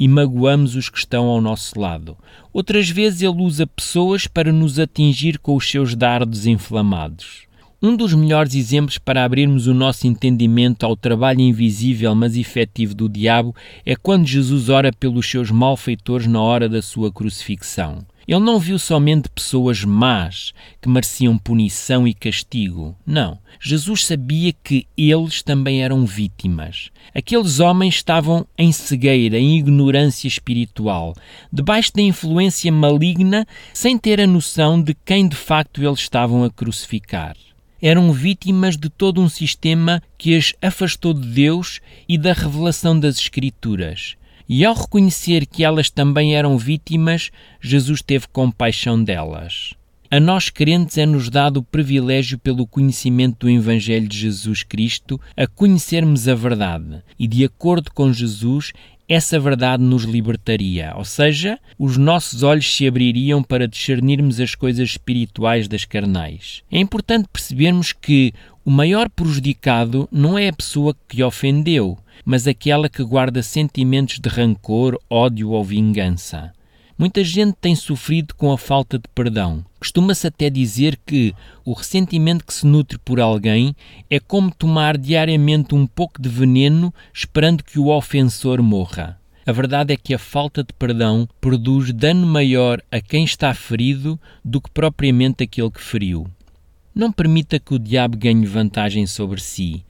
e 0.03 0.07
magoamos 0.09 0.75
os 0.75 0.89
que 0.89 0.97
estão 0.97 1.27
ao 1.27 1.39
nosso 1.39 1.79
lado. 1.79 2.17
Outras 2.51 2.89
vezes 2.89 3.21
ele 3.21 3.41
usa 3.41 3.65
pessoas 3.65 4.27
para 4.27 4.51
nos 4.51 4.77
atingir 4.77 5.39
com 5.39 5.55
os 5.55 5.71
seus 5.71 5.95
dardos 5.95 6.45
inflamados. 6.45 7.43
Um 7.81 7.95
dos 7.95 8.13
melhores 8.13 8.53
exemplos 8.53 8.97
para 8.97 9.23
abrirmos 9.23 9.65
o 9.65 9.73
nosso 9.73 10.05
entendimento 10.05 10.85
ao 10.85 10.97
trabalho 10.97 11.39
invisível 11.39 12.13
mas 12.13 12.35
efetivo 12.35 12.93
do 12.93 13.07
diabo 13.07 13.55
é 13.85 13.95
quando 13.95 14.27
Jesus 14.27 14.67
ora 14.67 14.91
pelos 14.91 15.25
seus 15.25 15.49
malfeitores 15.49 16.27
na 16.27 16.41
hora 16.41 16.67
da 16.67 16.81
sua 16.81 17.09
crucifixão. 17.09 18.05
Ele 18.27 18.39
não 18.39 18.57
viu 18.57 18.79
somente 18.79 19.29
pessoas 19.29 19.83
más 19.83 20.53
que 20.81 20.87
mereciam 20.87 21.37
punição 21.37 22.07
e 22.07 22.13
castigo. 22.13 22.95
Não. 23.05 23.37
Jesus 23.59 24.05
sabia 24.05 24.53
que 24.63 24.87
eles 24.97 25.41
também 25.41 25.83
eram 25.83 26.05
vítimas. 26.05 26.89
Aqueles 27.13 27.59
homens 27.59 27.95
estavam 27.95 28.45
em 28.57 28.71
cegueira, 28.71 29.37
em 29.37 29.57
ignorância 29.57 30.27
espiritual, 30.27 31.13
debaixo 31.51 31.91
da 31.93 32.01
influência 32.01 32.71
maligna, 32.71 33.45
sem 33.73 33.97
ter 33.97 34.19
a 34.19 34.27
noção 34.27 34.81
de 34.81 34.93
quem 34.93 35.27
de 35.27 35.35
facto 35.35 35.83
eles 35.83 35.99
estavam 35.99 36.43
a 36.43 36.49
crucificar. 36.49 37.35
Eram 37.81 38.13
vítimas 38.13 38.77
de 38.77 38.89
todo 38.89 39.21
um 39.21 39.27
sistema 39.27 40.01
que 40.17 40.37
as 40.37 40.53
afastou 40.61 41.13
de 41.13 41.27
Deus 41.27 41.81
e 42.07 42.17
da 42.17 42.31
revelação 42.31 42.97
das 42.97 43.17
Escrituras 43.17 44.15
e 44.47 44.65
ao 44.65 44.73
reconhecer 44.73 45.45
que 45.45 45.63
elas 45.63 45.89
também 45.89 46.35
eram 46.35 46.57
vítimas, 46.57 47.31
Jesus 47.61 48.01
teve 48.01 48.27
compaixão 48.27 49.03
delas. 49.03 49.73
A 50.13 50.19
nós 50.19 50.47
crentes 50.51 50.95
é-nos 50.99 51.27
dado 51.27 51.57
o 51.57 51.63
privilégio, 51.63 52.37
pelo 52.37 52.67
conhecimento 52.67 53.39
do 53.39 53.49
Evangelho 53.49 54.07
de 54.07 54.15
Jesus 54.15 54.61
Cristo, 54.61 55.19
a 55.35 55.47
conhecermos 55.47 56.27
a 56.27 56.35
verdade, 56.35 57.01
e 57.17 57.27
de 57.27 57.43
acordo 57.43 57.89
com 57.91 58.13
Jesus, 58.13 58.73
essa 59.07 59.39
verdade 59.39 59.83
nos 59.83 60.03
libertaria, 60.03 60.93
ou 60.95 61.03
seja, 61.03 61.59
os 61.77 61.97
nossos 61.97 62.41
olhos 62.43 62.73
se 62.73 62.87
abririam 62.87 63.43
para 63.43 63.67
discernirmos 63.67 64.39
as 64.39 64.55
coisas 64.55 64.91
espirituais 64.91 65.67
das 65.67 65.85
carnais. 65.85 66.63
É 66.71 66.79
importante 66.79 67.27
percebermos 67.31 67.91
que 67.91 68.33
o 68.63 68.71
maior 68.71 69.09
prejudicado 69.09 70.07
não 70.11 70.37
é 70.37 70.47
a 70.47 70.53
pessoa 70.53 70.95
que 71.07 71.21
ofendeu, 71.21 71.97
mas 72.23 72.47
aquela 72.47 72.87
que 72.87 73.03
guarda 73.03 73.43
sentimentos 73.43 74.19
de 74.19 74.29
rancor, 74.29 74.97
ódio 75.09 75.49
ou 75.49 75.63
vingança. 75.63 76.53
Muita 76.97 77.23
gente 77.23 77.55
tem 77.59 77.75
sofrido 77.75 78.35
com 78.35 78.51
a 78.51 78.57
falta 78.57 78.97
de 78.97 79.07
perdão. 79.13 79.65
Costuma-se 79.79 80.27
até 80.27 80.49
dizer 80.49 80.99
que 81.05 81.33
o 81.65 81.73
ressentimento 81.73 82.45
que 82.45 82.53
se 82.53 82.65
nutre 82.65 82.97
por 82.99 83.19
alguém 83.19 83.75
é 84.09 84.19
como 84.19 84.53
tomar 84.53 84.97
diariamente 84.97 85.73
um 85.73 85.87
pouco 85.87 86.21
de 86.21 86.29
veneno 86.29 86.93
esperando 87.13 87.63
que 87.63 87.79
o 87.79 87.87
ofensor 87.87 88.61
morra. 88.61 89.19
A 89.45 89.51
verdade 89.51 89.93
é 89.93 89.97
que 89.97 90.13
a 90.13 90.19
falta 90.19 90.63
de 90.63 90.71
perdão 90.73 91.27
produz 91.41 91.91
dano 91.91 92.25
maior 92.25 92.81
a 92.91 93.01
quem 93.01 93.25
está 93.25 93.53
ferido 93.53 94.19
do 94.45 94.61
que 94.61 94.69
propriamente 94.69 95.43
aquele 95.43 95.71
que 95.71 95.81
feriu. 95.81 96.27
Não 96.95 97.11
permita 97.11 97.59
que 97.59 97.73
o 97.73 97.79
diabo 97.79 98.17
ganhe 98.17 98.45
vantagem 98.45 99.05
sobre 99.05 99.41
si 99.41 99.83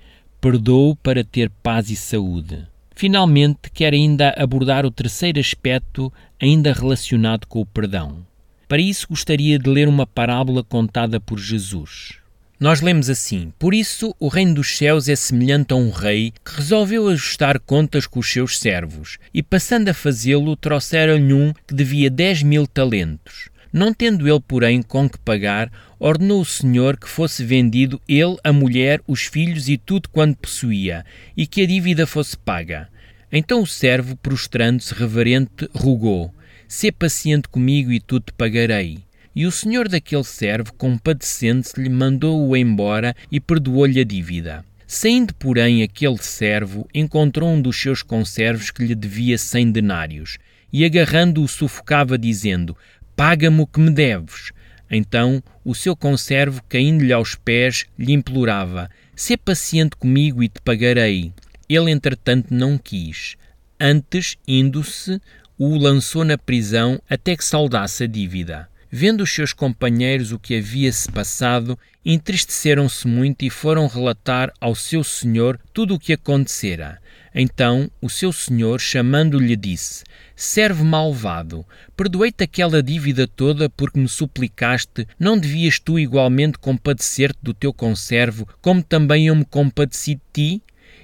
perdoou 0.43 0.93
para 0.93 1.23
ter 1.23 1.49
paz 1.49 1.89
e 1.89 1.95
saúde. 1.95 2.67
Finalmente, 2.95 3.71
quer 3.73 3.93
ainda 3.93 4.33
abordar 4.37 4.85
o 4.85 4.91
terceiro 4.91 5.39
aspecto, 5.39 6.11
ainda 6.41 6.73
relacionado 6.73 7.47
com 7.47 7.59
o 7.61 7.65
perdão. 7.65 8.25
Para 8.67 8.81
isso, 8.81 9.07
gostaria 9.09 9.59
de 9.59 9.69
ler 9.69 9.87
uma 9.87 10.07
parábola 10.07 10.63
contada 10.63 11.19
por 11.19 11.39
Jesus. 11.39 12.17
Nós 12.59 12.81
lemos 12.81 13.09
assim: 13.09 13.51
Por 13.59 13.73
isso 13.73 14.15
o 14.19 14.27
reino 14.29 14.55
dos 14.55 14.77
céus 14.77 15.09
é 15.09 15.15
semelhante 15.15 15.73
a 15.73 15.75
um 15.75 15.89
rei 15.89 16.31
que 16.45 16.55
resolveu 16.55 17.09
ajustar 17.09 17.59
contas 17.59 18.07
com 18.07 18.19
os 18.19 18.31
seus 18.31 18.57
servos, 18.57 19.17
e 19.33 19.43
passando 19.43 19.89
a 19.89 19.93
fazê-lo, 19.93 20.55
trouxeram-lhe 20.55 21.33
um 21.33 21.51
que 21.67 21.73
devia 21.73 22.09
dez 22.09 22.41
mil 22.41 22.65
talentos. 22.65 23.49
Não 23.73 23.91
tendo 23.91 24.27
ele, 24.27 24.39
porém, 24.39 24.83
com 24.83 25.09
que 25.09 25.17
pagar, 25.17 25.71
ordenou 25.99 26.41
o 26.41 26.45
Senhor 26.45 26.95
que 26.95 27.09
fosse 27.09 27.43
vendido 27.43 27.99
ele, 28.07 28.37
a 28.43 28.53
mulher, 28.53 29.01
os 29.07 29.23
filhos 29.23 29.67
e 29.67 29.79
tudo 29.79 30.09
quanto 30.09 30.37
possuía, 30.37 31.03
e 31.35 31.47
que 31.47 31.63
a 31.63 31.65
dívida 31.65 32.05
fosse 32.05 32.37
paga. 32.37 32.87
Então 33.31 33.63
o 33.63 33.67
servo, 33.67 34.15
prostrando-se 34.15 34.93
reverente, 34.93 35.67
rogou: 35.73 36.31
Sê 36.67 36.91
paciente 36.91 37.49
comigo 37.49 37.91
e 37.91 37.99
tudo 37.99 38.27
te 38.27 38.33
pagarei. 38.33 38.99
E 39.35 39.47
o 39.47 39.51
senhor 39.51 39.89
daquele 39.89 40.23
servo, 40.23 40.71
compadecendo-se, 40.73 41.81
lhe 41.81 41.89
mandou-o 41.89 42.55
embora 42.55 43.15
e 43.31 43.39
perdoou-lhe 43.39 43.99
a 43.99 44.03
dívida. 44.03 44.63
Saindo, 44.85 45.33
porém, 45.33 45.81
aquele 45.81 46.19
servo, 46.19 46.87
encontrou 46.93 47.49
um 47.49 47.59
dos 47.59 47.81
seus 47.81 48.03
conservos 48.03 48.69
que 48.69 48.85
lhe 48.85 48.93
devia 48.93 49.39
cem 49.39 49.71
denários, 49.71 50.37
e 50.71 50.85
agarrando-o 50.85 51.47
sufocava, 51.47 52.15
dizendo: 52.15 52.77
Paga-me 53.15 53.61
o 53.61 53.67
que 53.67 53.79
me 53.79 53.91
deves. 53.91 54.51
Então 54.89 55.41
o 55.63 55.73
seu 55.73 55.95
conservo, 55.95 56.61
caindo-lhe 56.67 57.13
aos 57.13 57.35
pés, 57.35 57.85
lhe 57.97 58.13
implorava: 58.13 58.89
Sê 59.15 59.37
paciente 59.37 59.95
comigo 59.95 60.43
e 60.43 60.49
te 60.49 60.61
pagarei. 60.61 61.33
Ele, 61.67 61.91
entretanto, 61.91 62.53
não 62.53 62.77
quis. 62.77 63.35
Antes, 63.79 64.37
indo-se, 64.47 65.19
o 65.57 65.77
lançou 65.77 66.23
na 66.23 66.37
prisão 66.37 67.01
até 67.09 67.35
que 67.35 67.45
saudasse 67.45 68.03
a 68.03 68.07
dívida. 68.07 68.69
Vendo 68.95 69.21
os 69.21 69.33
seus 69.33 69.53
companheiros 69.53 70.31
o 70.31 70.37
que 70.37 70.55
havia-se 70.55 71.11
passado, 71.11 71.79
entristeceram-se 72.05 73.07
muito 73.07 73.43
e 73.43 73.49
foram 73.49 73.87
relatar 73.87 74.53
ao 74.61 74.75
seu 74.75 75.03
senhor 75.03 75.59
tudo 75.73 75.95
o 75.95 75.99
que 75.99 76.13
acontecera. 76.13 77.01
Então 77.33 77.89
o 77.99 78.07
seu 78.07 78.31
senhor, 78.31 78.79
chamando-lhe, 78.79 79.55
disse: 79.55 80.03
Servo 80.35 80.85
malvado, 80.85 81.65
perdoei-te 81.97 82.43
aquela 82.43 82.83
dívida 82.83 83.25
toda 83.25 83.67
porque 83.67 83.99
me 83.99 84.07
suplicaste, 84.07 85.07
não 85.17 85.39
devias 85.39 85.79
tu 85.79 85.97
igualmente 85.97 86.59
compadecer-te 86.59 87.39
do 87.41 87.51
teu 87.51 87.73
conservo, 87.73 88.47
como 88.61 88.83
também 88.83 89.25
eu 89.25 89.35
me 89.35 89.43
compadeci 89.43 90.13
de 90.13 90.21
ti? 90.31 90.61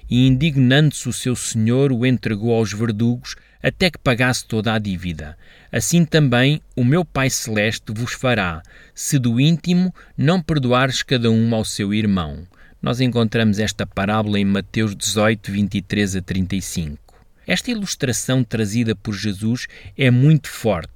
E 0.07 0.27
indignando-se 0.27 1.09
o 1.09 1.13
seu 1.13 1.35
senhor, 1.35 1.91
o 1.91 2.05
entregou 2.05 2.53
aos 2.53 2.71
verdugos, 2.71 3.35
até 3.61 3.89
que 3.89 3.99
pagasse 3.99 4.45
toda 4.45 4.73
a 4.73 4.79
dívida. 4.79 5.37
Assim 5.71 6.05
também 6.05 6.61
o 6.75 6.83
meu 6.83 7.03
Pai 7.03 7.29
Celeste 7.29 7.93
vos 7.93 8.13
fará, 8.13 8.61
se 8.93 9.19
do 9.19 9.39
íntimo 9.39 9.93
não 10.17 10.41
perdoares 10.41 11.03
cada 11.03 11.29
um 11.29 11.53
ao 11.53 11.65
seu 11.65 11.93
irmão. 11.93 12.47
Nós 12.81 13.01
encontramos 13.01 13.59
esta 13.59 13.85
parábola 13.85 14.39
em 14.39 14.45
Mateus 14.45 14.95
18, 14.95 15.51
23 15.51 16.15
a 16.15 16.21
35. 16.21 16.97
Esta 17.45 17.71
ilustração 17.71 18.43
trazida 18.43 18.95
por 18.95 19.13
Jesus 19.13 19.67
é 19.97 20.09
muito 20.09 20.49
forte. 20.49 20.91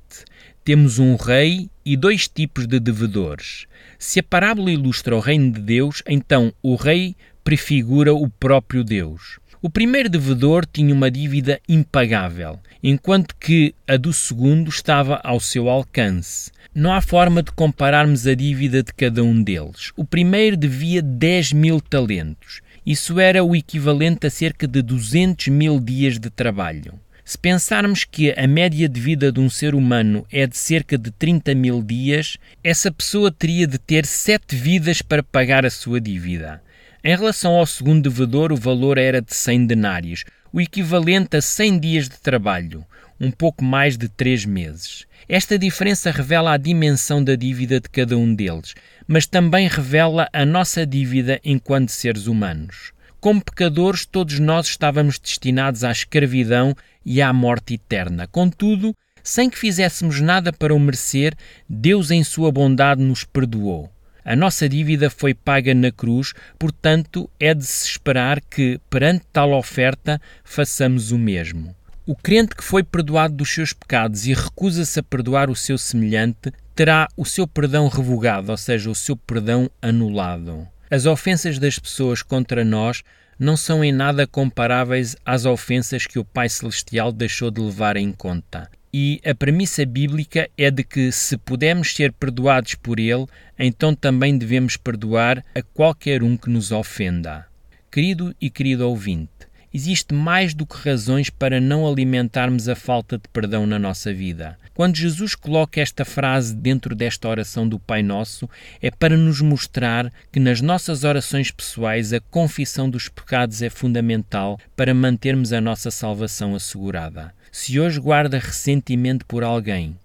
Temos 0.64 0.98
um 0.98 1.16
rei 1.18 1.70
e 1.86 1.98
dois 1.98 2.28
tipos 2.28 2.68
de 2.68 2.80
devedores. 2.80 3.66
Se 4.00 4.20
a 4.20 4.24
parábola 4.24 4.72
ilustra 4.72 5.16
o 5.16 5.20
reino 5.20 5.52
de 5.52 5.60
Deus, 5.60 6.02
então 6.08 6.54
o 6.62 6.76
rei 6.76 7.18
prefigura 7.44 8.14
o 8.14 8.30
próprio 8.30 8.84
Deus. 8.84 9.40
O 9.66 9.70
primeiro 9.70 10.10
devedor 10.10 10.66
tinha 10.66 10.94
uma 10.94 11.10
dívida 11.10 11.58
impagável, 11.70 12.60
enquanto 12.84 13.34
que 13.38 13.74
a 13.88 13.96
do 13.96 14.12
segundo 14.12 14.68
estava 14.68 15.22
ao 15.24 15.40
seu 15.40 15.70
alcance. 15.70 16.52
Não 16.76 16.92
há 16.92 17.00
forma 17.00 17.42
de 17.42 17.54
compararmos 17.54 18.28
a 18.28 18.36
dívida 18.36 18.84
de 18.84 18.94
cada 18.94 19.24
um 19.24 19.42
deles. 19.42 19.94
O 19.96 20.04
primeiro 20.04 20.58
devia 20.58 21.02
10 21.02 21.54
mil 21.54 21.80
talentos. 21.80 22.60
Isso 22.86 23.22
era 23.22 23.42
o 23.42 23.56
equivalente 23.56 24.28
a 24.28 24.30
cerca 24.30 24.68
de 24.68 24.82
200 24.82 25.48
mil 25.48 25.80
dias 25.80 26.20
de 26.20 26.30
trabalho. 26.30 27.00
Se 27.24 27.38
pensarmos 27.38 28.04
que 28.04 28.38
a 28.38 28.46
média 28.46 28.90
de 28.90 29.00
vida 29.00 29.32
de 29.32 29.40
um 29.40 29.50
ser 29.50 29.74
humano 29.74 30.26
é 30.30 30.46
de 30.46 30.58
cerca 30.58 30.98
de 30.98 31.10
30 31.10 31.56
mil 31.56 31.82
dias, 31.82 32.38
essa 32.62 32.92
pessoa 32.92 33.32
teria 33.32 33.66
de 33.66 33.78
ter 33.78 34.06
sete 34.06 34.58
vidas 34.58 35.02
para 35.02 35.24
pagar 35.24 35.66
a 35.66 35.70
sua 35.70 36.02
dívida. 36.02 36.62
Em 37.06 37.18
relação 37.18 37.56
ao 37.56 37.66
segundo 37.66 38.10
devedor, 38.10 38.54
o 38.54 38.56
valor 38.56 38.98
era 38.98 39.22
de 39.22 39.36
100 39.36 39.66
denários, 39.66 40.24
o 40.54 40.62
equivalente 40.62 41.36
a 41.36 41.42
100 41.42 41.80
dias 41.80 42.08
de 42.08 42.18
trabalho, 42.18 42.86
um 43.20 43.30
pouco 43.30 43.62
mais 43.62 43.98
de 43.98 44.08
3 44.08 44.46
meses. 44.46 45.06
Esta 45.28 45.60
diferença 45.60 46.12
revela 46.12 46.54
a 46.54 46.58
dimensão 46.58 47.22
da 47.22 47.36
dívida 47.36 47.82
de 47.82 47.90
cada 47.90 48.18
um 48.18 48.34
deles, 48.34 48.74
mas 49.06 49.26
também 49.26 49.68
revela 49.68 50.30
a 50.32 50.46
nossa 50.46 50.86
dívida 50.86 51.42
enquanto 51.44 51.90
seres 51.90 52.26
humanos. 52.26 52.94
Como 53.20 53.44
pecadores, 53.44 54.06
todos 54.06 54.40
nós 54.40 54.68
estávamos 54.68 55.20
destinados 55.20 55.84
à 55.84 55.92
escravidão 55.92 56.74
e 57.06 57.22
à 57.22 57.34
morte 57.34 57.74
eterna. 57.74 58.28
Contudo, 58.28 58.96
sem 59.22 59.50
que 59.50 59.60
fizéssemos 59.60 60.22
nada 60.22 60.54
para 60.54 60.74
o 60.74 60.80
merecer, 60.80 61.36
Deus, 61.68 62.12
em 62.12 62.24
sua 62.24 62.50
bondade, 62.50 63.04
nos 63.04 63.26
perdoou. 63.26 63.92
A 64.26 64.36
nossa 64.36 64.70
dívida 64.70 65.10
foi 65.10 65.34
paga 65.34 65.74
na 65.74 65.92
cruz, 65.92 66.34
portanto, 66.58 67.30
é 67.40 67.54
de 67.54 67.66
se 67.66 67.88
esperar 67.88 68.40
que, 68.40 68.80
perante 68.90 69.26
tal 69.34 69.52
oferta, 69.52 70.22
façamos 70.44 71.12
o 71.12 71.18
mesmo. 71.18 71.76
O 72.06 72.16
crente 72.16 72.56
que 72.56 72.64
foi 72.64 72.84
perdoado 72.84 73.36
dos 73.36 73.54
seus 73.54 73.74
pecados 73.74 74.26
e 74.26 74.34
recusa-se 74.34 75.00
a 75.00 75.04
perdoar 75.04 75.50
o 75.50 75.56
seu 75.56 75.78
semelhante 75.78 76.52
terá 76.76 77.08
o 77.16 77.26
seu 77.26 77.48
perdão 77.48 77.88
revogado, 77.88 78.52
ou 78.52 78.58
seja, 78.58 78.90
o 78.90 78.96
seu 78.96 79.16
perdão 79.16 79.70
anulado. 79.82 80.68
As 80.90 81.06
ofensas 81.06 81.60
das 81.60 81.80
pessoas 81.80 82.22
contra 82.22 82.64
nós 82.64 83.04
não 83.40 83.58
são 83.58 83.84
em 83.84 83.92
nada 83.92 84.28
comparáveis 84.28 85.16
às 85.26 85.46
ofensas 85.46 86.06
que 86.06 86.20
o 86.20 86.26
Pai 86.26 86.50
Celestial 86.50 87.12
deixou 87.12 87.50
de 87.50 87.62
levar 87.62 87.98
em 87.98 88.12
conta. 88.12 88.70
E 88.96 89.20
a 89.26 89.34
premissa 89.34 89.84
bíblica 89.88 90.48
é 90.56 90.70
de 90.70 90.84
que, 90.84 91.12
se 91.12 91.36
podemos 91.36 91.96
ser 91.96 92.12
perdoados 92.14 92.76
por 92.76 93.00
Ele, 93.00 93.26
então 93.58 93.96
também 93.96 94.38
devemos 94.38 94.78
perdoar 94.78 95.44
a 95.56 95.64
qualquer 95.64 96.22
um 96.22 96.38
que 96.38 96.48
nos 96.48 96.72
ofenda. 96.72 97.48
Querido 97.90 98.36
e 98.40 98.52
querido 98.52 98.88
ouvinte, 98.88 99.32
existe 99.74 100.14
mais 100.14 100.54
do 100.54 100.64
que 100.64 100.78
razões 100.78 101.32
para 101.32 101.60
não 101.60 101.88
alimentarmos 101.88 102.70
a 102.70 102.76
falta 102.76 103.18
de 103.18 103.28
perdão 103.30 103.66
na 103.66 103.80
nossa 103.80 104.14
vida. 104.14 104.60
Quando 104.76 104.96
Jesus 104.96 105.34
coloca 105.34 105.82
esta 105.82 106.06
frase 106.06 106.56
dentro 106.56 106.94
desta 106.94 107.28
oração 107.28 107.68
do 107.68 107.80
Pai 107.80 108.04
Nosso, 108.04 108.48
é 108.80 108.92
para 108.92 109.18
nos 109.18 109.42
mostrar 109.42 110.14
que 110.32 110.40
nas 110.40 110.62
nossas 110.62 111.04
orações 111.04 111.50
pessoais 111.50 112.14
a 112.14 112.20
confissão 112.20 112.88
dos 112.88 113.10
pecados 113.10 113.64
é 113.64 113.72
fundamental 113.72 114.60
para 114.76 114.94
mantermos 114.94 115.52
a 115.52 115.60
nossa 115.60 115.90
salvação 115.90 116.54
assegurada. 116.54 117.34
Se 117.56 117.80
hoje 117.80 118.00
guarda 118.00 118.40
ressentimento 118.40 119.28
por 119.28 119.44
alguém, 119.44 119.96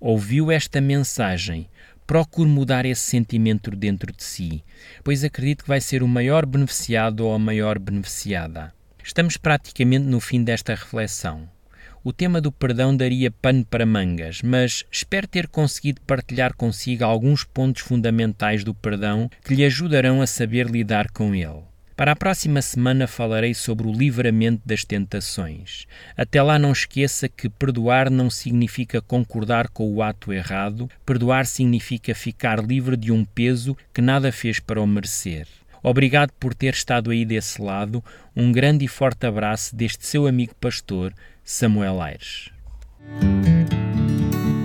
ouviu 0.00 0.50
esta 0.50 0.80
mensagem, 0.80 1.68
procure 2.06 2.48
mudar 2.48 2.86
esse 2.86 3.02
sentimento 3.02 3.70
dentro 3.72 4.10
de 4.10 4.24
si, 4.24 4.64
pois 5.04 5.22
acredito 5.22 5.64
que 5.64 5.68
vai 5.68 5.82
ser 5.82 6.02
o 6.02 6.08
maior 6.08 6.46
beneficiado 6.46 7.26
ou 7.26 7.34
a 7.34 7.38
maior 7.38 7.78
beneficiada. 7.78 8.72
Estamos 9.04 9.36
praticamente 9.36 10.06
no 10.06 10.18
fim 10.18 10.42
desta 10.42 10.74
reflexão. 10.74 11.46
O 12.02 12.10
tema 12.10 12.40
do 12.40 12.50
perdão 12.50 12.96
daria 12.96 13.30
pano 13.30 13.66
para 13.66 13.84
mangas, 13.84 14.40
mas 14.40 14.82
espero 14.90 15.28
ter 15.28 15.46
conseguido 15.46 16.00
partilhar 16.06 16.54
consigo 16.54 17.04
alguns 17.04 17.44
pontos 17.44 17.82
fundamentais 17.82 18.64
do 18.64 18.74
perdão 18.74 19.30
que 19.44 19.54
lhe 19.54 19.64
ajudarão 19.66 20.22
a 20.22 20.26
saber 20.26 20.70
lidar 20.70 21.10
com 21.10 21.34
ele. 21.34 21.73
Para 21.96 22.10
a 22.10 22.16
próxima 22.16 22.60
semana 22.60 23.06
falarei 23.06 23.54
sobre 23.54 23.86
o 23.86 23.92
livramento 23.92 24.60
das 24.66 24.84
tentações. 24.84 25.86
Até 26.16 26.42
lá 26.42 26.58
não 26.58 26.72
esqueça 26.72 27.28
que 27.28 27.48
perdoar 27.48 28.10
não 28.10 28.28
significa 28.28 29.00
concordar 29.00 29.68
com 29.68 29.92
o 29.92 30.02
ato 30.02 30.32
errado, 30.32 30.90
perdoar 31.06 31.46
significa 31.46 32.12
ficar 32.12 32.64
livre 32.64 32.96
de 32.96 33.12
um 33.12 33.24
peso 33.24 33.76
que 33.92 34.02
nada 34.02 34.32
fez 34.32 34.58
para 34.58 34.82
o 34.82 34.86
merecer. 34.86 35.46
Obrigado 35.84 36.32
por 36.40 36.52
ter 36.52 36.74
estado 36.74 37.10
aí 37.10 37.24
desse 37.24 37.62
lado. 37.62 38.02
Um 38.34 38.50
grande 38.50 38.86
e 38.86 38.88
forte 38.88 39.26
abraço 39.26 39.76
deste 39.76 40.04
seu 40.04 40.26
amigo 40.26 40.54
pastor, 40.56 41.12
Samuel 41.44 42.00
Aires. 42.02 42.50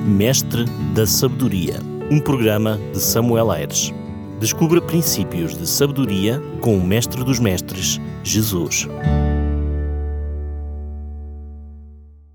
Mestre 0.08 0.66
da 0.96 1.06
Sabedoria, 1.06 1.76
um 2.10 2.20
programa 2.20 2.80
de 2.92 3.00
Samuel 3.00 3.52
Aires. 3.52 3.94
Descubra 4.40 4.82
princípios 4.82 5.58
de 5.58 5.68
sabedoria 5.68 6.42
com 6.62 6.78
o 6.78 6.82
Mestre 6.82 7.26
dos 7.26 7.40
Mestres, 7.40 8.00
Jesus. 8.24 8.88